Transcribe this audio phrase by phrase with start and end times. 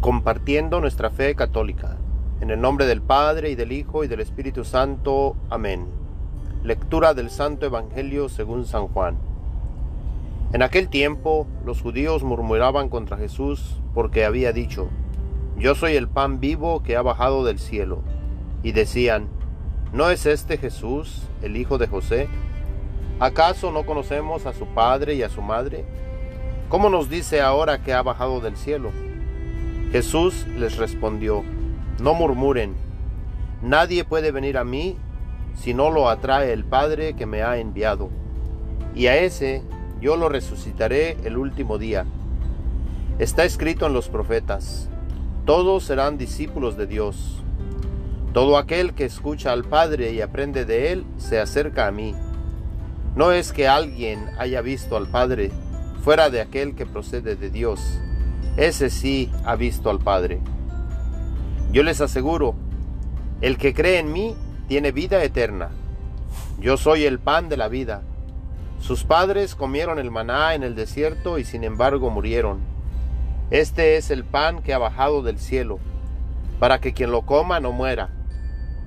[0.00, 1.98] compartiendo nuestra fe católica.
[2.40, 5.36] En el nombre del Padre y del Hijo y del Espíritu Santo.
[5.50, 5.86] Amén.
[6.64, 9.18] Lectura del Santo Evangelio según San Juan.
[10.54, 14.88] En aquel tiempo los judíos murmuraban contra Jesús porque había dicho,
[15.58, 18.02] Yo soy el pan vivo que ha bajado del cielo.
[18.62, 19.28] Y decían,
[19.92, 22.28] ¿no es este Jesús, el hijo de José?
[23.20, 25.84] ¿Acaso no conocemos a su padre y a su madre?
[26.70, 28.92] ¿Cómo nos dice ahora que ha bajado del cielo?
[29.92, 31.42] Jesús les respondió,
[32.00, 32.74] no murmuren,
[33.60, 34.96] nadie puede venir a mí
[35.56, 38.08] si no lo atrae el Padre que me ha enviado,
[38.94, 39.64] y a ese
[40.00, 42.06] yo lo resucitaré el último día.
[43.18, 44.88] Está escrito en los profetas,
[45.44, 47.42] todos serán discípulos de Dios.
[48.32, 52.14] Todo aquel que escucha al Padre y aprende de Él se acerca a mí.
[53.16, 55.50] No es que alguien haya visto al Padre
[56.04, 58.00] fuera de aquel que procede de Dios
[58.60, 60.38] ese sí ha visto al Padre.
[61.72, 62.54] Yo les aseguro,
[63.40, 64.36] el que cree en mí
[64.68, 65.70] tiene vida eterna.
[66.60, 68.02] Yo soy el pan de la vida.
[68.78, 72.60] Sus padres comieron el maná en el desierto y sin embargo murieron.
[73.50, 75.78] Este es el pan que ha bajado del cielo,
[76.58, 78.10] para que quien lo coma no muera.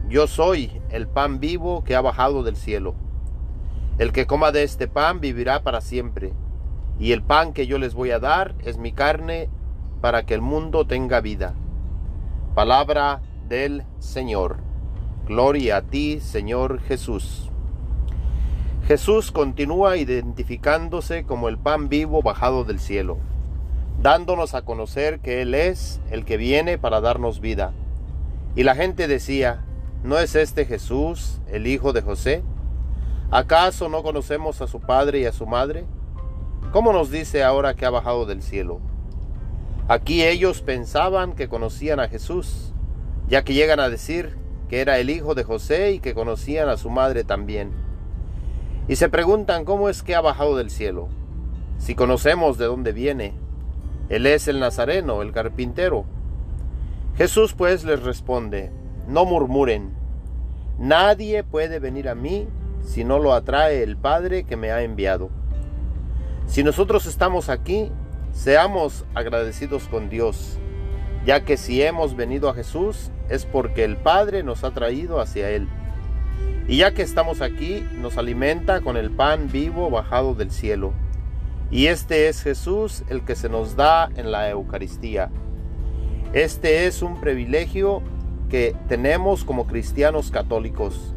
[0.08, 2.94] Yo soy el pan vivo que ha bajado del cielo.
[3.98, 6.34] El que coma de este pan vivirá para siempre
[7.00, 9.50] y el pan que yo les voy a dar es mi carne
[10.04, 11.54] para que el mundo tenga vida.
[12.56, 14.58] Palabra del Señor.
[15.26, 17.50] Gloria a ti, Señor Jesús.
[18.86, 23.18] Jesús continúa identificándose como el pan vivo bajado del cielo,
[24.02, 27.72] dándonos a conocer que Él es el que viene para darnos vida.
[28.58, 29.64] Y la gente decía,
[30.04, 32.44] ¿no es este Jesús, el hijo de José?
[33.32, 35.86] ¿Acaso no conocemos a su padre y a su madre?
[36.74, 38.82] ¿Cómo nos dice ahora que ha bajado del cielo?
[39.88, 42.74] Aquí ellos pensaban que conocían a Jesús,
[43.28, 44.38] ya que llegan a decir
[44.70, 47.72] que era el hijo de José y que conocían a su madre también.
[48.88, 51.10] Y se preguntan cómo es que ha bajado del cielo,
[51.78, 53.34] si conocemos de dónde viene.
[54.08, 56.06] Él es el Nazareno, el carpintero.
[57.18, 58.72] Jesús pues les responde,
[59.08, 59.94] no murmuren,
[60.80, 62.48] nadie puede venir a mí
[62.84, 65.30] si no lo atrae el Padre que me ha enviado.
[66.48, 67.92] Si nosotros estamos aquí,
[68.34, 70.58] seamos agradecidos con Dios,
[71.26, 75.50] ya que si hemos venido a Jesús es porque el Padre nos ha traído hacia
[75.50, 75.70] Él.
[76.68, 80.94] Y ya que estamos aquí, nos alimenta con el pan vivo bajado del cielo.
[81.72, 85.30] Y este es Jesús el que se nos da en la Eucaristía.
[86.34, 88.02] Este es un privilegio
[88.50, 91.13] que tenemos como cristianos católicos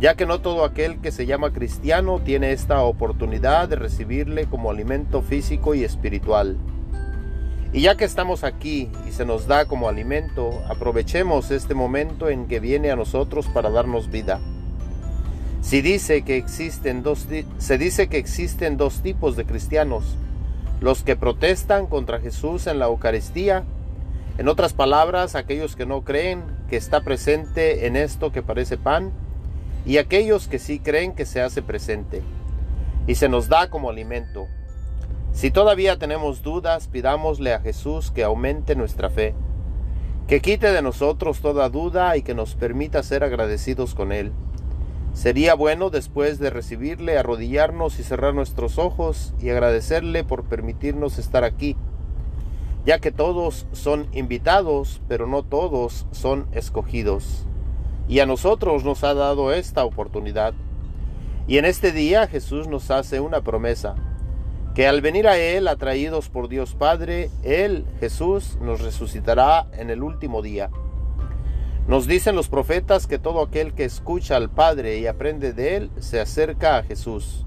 [0.00, 4.70] ya que no todo aquel que se llama cristiano tiene esta oportunidad de recibirle como
[4.70, 6.56] alimento físico y espiritual.
[7.72, 12.46] Y ya que estamos aquí y se nos da como alimento, aprovechemos este momento en
[12.46, 14.40] que viene a nosotros para darnos vida.
[15.60, 17.26] Si dice que existen dos,
[17.58, 20.16] se dice que existen dos tipos de cristianos,
[20.80, 23.64] los que protestan contra Jesús en la Eucaristía,
[24.38, 29.12] en otras palabras, aquellos que no creen que está presente en esto que parece pan,
[29.88, 32.22] y aquellos que sí creen que se hace presente
[33.06, 34.46] y se nos da como alimento.
[35.32, 39.34] Si todavía tenemos dudas, pidámosle a Jesús que aumente nuestra fe,
[40.26, 44.32] que quite de nosotros toda duda y que nos permita ser agradecidos con Él.
[45.14, 51.44] Sería bueno después de recibirle arrodillarnos y cerrar nuestros ojos y agradecerle por permitirnos estar
[51.44, 51.78] aquí,
[52.84, 57.48] ya que todos son invitados, pero no todos son escogidos
[58.08, 60.54] y a nosotros nos ha dado esta oportunidad.
[61.46, 63.94] Y en este día Jesús nos hace una promesa,
[64.74, 70.02] que al venir a Él, atraídos por Dios Padre, Él, Jesús, nos resucitará en el
[70.02, 70.70] último día.
[71.86, 75.90] Nos dicen los profetas que todo aquel que escucha al Padre y aprende de Él
[75.98, 77.46] se acerca a Jesús,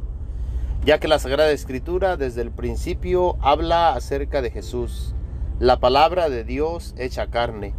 [0.83, 5.13] ya que la Sagrada Escritura desde el principio habla acerca de Jesús,
[5.59, 7.75] la palabra de Dios hecha carne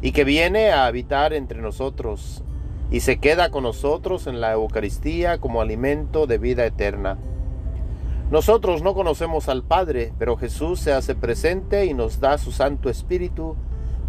[0.00, 2.44] y que viene a habitar entre nosotros
[2.90, 7.18] y se queda con nosotros en la Eucaristía como alimento de vida eterna.
[8.30, 12.90] Nosotros no conocemos al Padre, pero Jesús se hace presente y nos da su Santo
[12.90, 13.56] Espíritu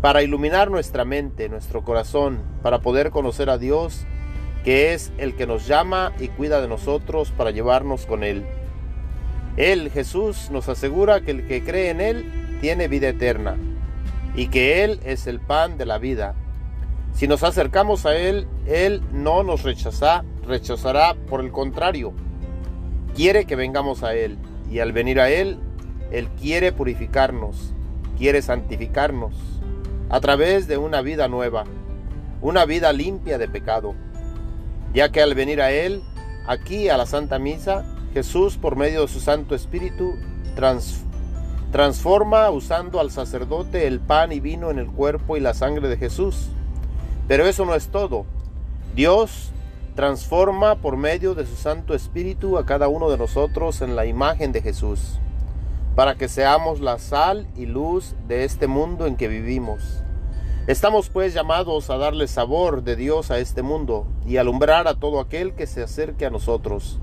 [0.01, 4.06] para iluminar nuestra mente, nuestro corazón, para poder conocer a Dios,
[4.63, 8.45] que es el que nos llama y cuida de nosotros para llevarnos con Él.
[9.57, 13.57] Él, Jesús, nos asegura que el que cree en Él tiene vida eterna
[14.39, 16.33] y que Él es el pan de la vida.
[17.12, 22.13] Si nos acercamos a Él, Él no nos rechaza, rechazará, por el contrario,
[23.13, 24.38] quiere que vengamos a Él,
[24.71, 25.59] y al venir a Él,
[26.09, 27.74] Él quiere purificarnos,
[28.18, 29.36] quiere santificarnos
[30.09, 31.65] a través de una vida nueva,
[32.42, 33.94] una vida limpia de pecado,
[34.94, 36.01] ya que al venir a Él,
[36.47, 37.83] aquí a la Santa Misa,
[38.13, 40.13] Jesús por medio de su Santo Espíritu
[41.71, 45.98] transforma usando al sacerdote el pan y vino en el cuerpo y la sangre de
[45.98, 46.50] Jesús.
[47.27, 48.25] Pero eso no es todo.
[48.95, 49.51] Dios
[49.95, 54.51] transforma por medio de su Santo Espíritu a cada uno de nosotros en la imagen
[54.51, 55.19] de Jesús,
[55.95, 60.01] para que seamos la sal y luz de este mundo en que vivimos.
[60.68, 65.19] Estamos pues llamados a darle sabor de Dios a este mundo y alumbrar a todo
[65.19, 67.00] aquel que se acerque a nosotros.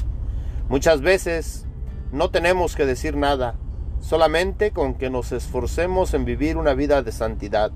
[0.69, 1.67] Muchas veces
[2.13, 3.57] no tenemos que decir nada,
[4.01, 7.73] solamente con que nos esforcemos en vivir una vida de santidad.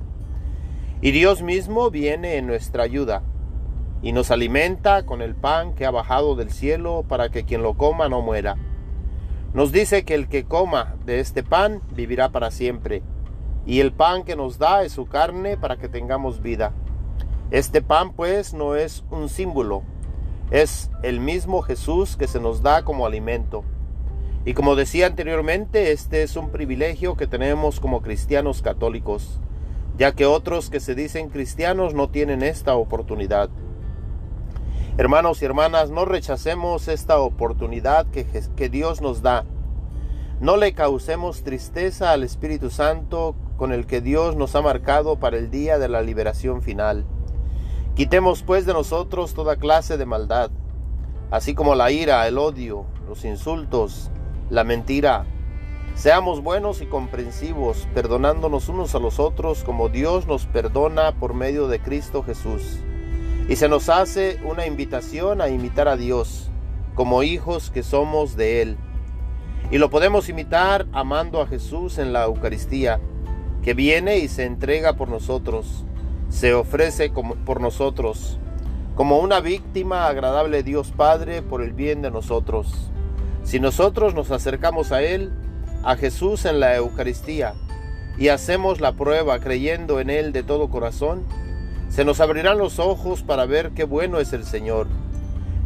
[1.01, 3.23] Y Dios mismo viene en nuestra ayuda
[4.03, 7.75] y nos alimenta con el pan que ha bajado del cielo para que quien lo
[7.75, 8.57] coma no muera.
[9.53, 13.03] Nos dice que el que coma de este pan vivirá para siempre
[13.67, 16.73] y el pan que nos da es su carne para que tengamos vida.
[17.51, 19.83] Este pan pues no es un símbolo,
[20.51, 23.65] es el mismo Jesús que se nos da como alimento.
[24.45, 29.39] Y como decía anteriormente, este es un privilegio que tenemos como cristianos católicos,
[29.99, 33.51] ya que otros que se dicen cristianos no tienen esta oportunidad.
[34.97, 38.27] Hermanos y hermanas, no rechacemos esta oportunidad que,
[38.57, 39.45] que Dios nos da.
[40.41, 45.37] No le causemos tristeza al Espíritu Santo con el que Dios nos ha marcado para
[45.37, 47.05] el día de la liberación final.
[47.95, 50.51] Quitemos pues de nosotros toda clase de maldad,
[51.31, 54.11] así como la ira, el odio, los insultos,
[54.51, 55.27] la mentira.
[55.95, 61.69] Seamos buenos y comprensivos, perdonándonos unos a los otros como Dios nos perdona por medio
[61.69, 62.81] de Cristo Jesús.
[63.49, 66.51] Y se nos hace una invitación a imitar a Dios
[66.95, 68.77] como hijos que somos de Él.
[69.71, 73.01] Y lo podemos imitar amando a Jesús en la Eucaristía,
[73.63, 75.85] que viene y se entrega por nosotros,
[76.29, 78.39] se ofrece como, por nosotros,
[78.97, 82.91] como una víctima agradable Dios Padre por el bien de nosotros.
[83.43, 85.33] Si nosotros nos acercamos a Él,
[85.83, 87.55] a Jesús en la Eucaristía,
[88.19, 91.25] y hacemos la prueba creyendo en Él de todo corazón,
[91.89, 94.87] se nos abrirán los ojos para ver qué bueno es el Señor,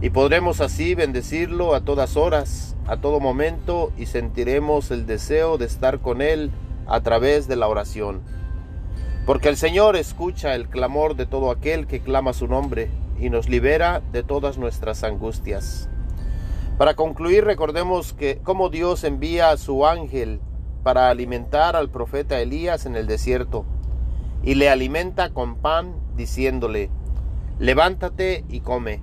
[0.00, 5.66] y podremos así bendecirlo a todas horas, a todo momento, y sentiremos el deseo de
[5.66, 6.50] estar con Él
[6.86, 8.22] a través de la oración.
[9.26, 13.48] Porque el Señor escucha el clamor de todo aquel que clama su nombre y nos
[13.48, 15.88] libera de todas nuestras angustias.
[16.78, 20.40] Para concluir, recordemos que cómo Dios envía a su ángel
[20.82, 23.64] para alimentar al profeta Elías en el desierto
[24.42, 26.90] y le alimenta con pan diciéndole,
[27.60, 29.00] levántate y come.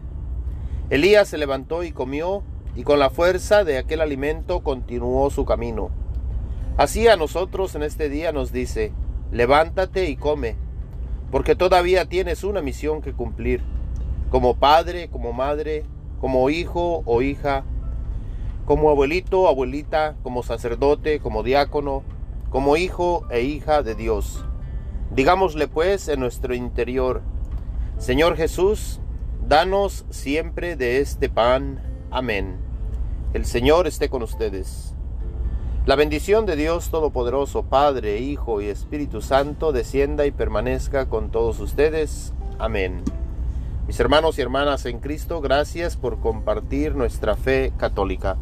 [0.89, 2.43] Elías se levantó y comió
[2.75, 5.91] y con la fuerza de aquel alimento continuó su camino.
[6.75, 8.91] Así a nosotros en este día nos dice,
[9.31, 10.57] levántate y come,
[11.31, 13.63] porque todavía tienes una misión que cumplir,
[14.29, 15.85] como padre, como madre,
[16.21, 17.63] como hijo o hija,
[18.65, 22.03] como abuelito, abuelita, como sacerdote, como diácono,
[22.51, 24.45] como hijo e hija de Dios.
[25.09, 27.23] Digámosle pues en nuestro interior,
[27.97, 29.01] Señor Jesús,
[29.45, 31.81] danos siempre de este pan.
[32.11, 32.57] Amén.
[33.33, 34.93] El Señor esté con ustedes.
[35.87, 41.59] La bendición de Dios Todopoderoso, Padre, Hijo y Espíritu Santo, descienda y permanezca con todos
[41.59, 42.33] ustedes.
[42.59, 43.03] Amén.
[43.91, 48.37] Mis hermanos y hermanas en Cristo, gracias por compartir nuestra fe católica.